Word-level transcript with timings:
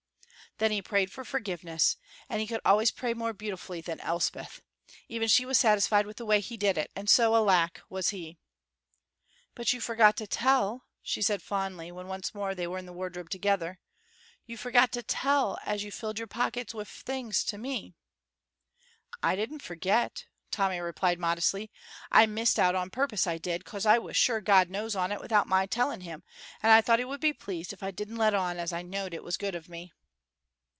Then 0.57 0.69
he 0.71 0.83
prayed 0.83 1.11
for 1.11 1.25
forgiveness, 1.25 1.97
and 2.29 2.39
he 2.39 2.45
could 2.45 2.59
always 2.63 2.91
pray 2.91 3.15
more 3.15 3.33
beautifully 3.33 3.81
than 3.81 3.99
Elspeth. 4.01 4.61
Even 5.09 5.27
she 5.27 5.43
was 5.43 5.57
satisfied 5.57 6.05
with 6.05 6.17
the 6.17 6.25
way 6.25 6.39
he 6.39 6.55
did 6.55 6.77
it, 6.77 6.91
and 6.95 7.09
so, 7.09 7.35
alack, 7.35 7.81
was 7.89 8.09
he. 8.09 8.37
"But 9.55 9.73
you 9.73 9.81
forgot 9.81 10.15
to 10.17 10.27
tell," 10.27 10.83
she 11.01 11.19
said 11.19 11.41
fondly, 11.41 11.91
when 11.91 12.05
once 12.07 12.35
more 12.35 12.53
they 12.53 12.67
were 12.67 12.77
in 12.77 12.85
the 12.85 12.93
wardrobe 12.93 13.31
together 13.31 13.79
"you 14.45 14.55
forgot 14.55 14.91
to 14.91 15.01
tell 15.01 15.57
as 15.65 15.83
you 15.83 15.91
filled 15.91 16.19
your 16.19 16.27
pockets 16.27 16.75
wif 16.75 16.87
things 17.03 17.43
to 17.45 17.57
me." 17.57 17.95
"I 19.23 19.35
didn't 19.35 19.63
forget," 19.63 20.25
Tommy 20.51 20.79
replied 20.79 21.17
modestly. 21.17 21.71
"I 22.11 22.27
missed 22.27 22.59
it 22.59 22.61
out, 22.61 22.75
on 22.75 22.91
purpose, 22.91 23.25
I 23.25 23.39
did, 23.39 23.65
'cos 23.65 23.87
I 23.87 23.97
was 23.97 24.15
sure 24.15 24.41
God 24.41 24.69
knows 24.69 24.95
on 24.95 25.11
it 25.11 25.21
without 25.21 25.47
my 25.47 25.65
telling 25.65 26.01
him, 26.01 26.21
and 26.61 26.71
I 26.71 26.81
thought 26.81 26.99
he 26.99 27.05
would 27.05 27.21
be 27.21 27.33
pleased 27.33 27.73
if 27.73 27.81
I 27.81 27.89
didn't 27.89 28.17
let 28.17 28.35
on 28.35 28.59
as 28.59 28.71
I 28.71 28.83
knowed 28.83 29.15
it 29.15 29.23
was 29.23 29.37
good 29.37 29.55
of 29.55 29.67
me." 29.67 29.91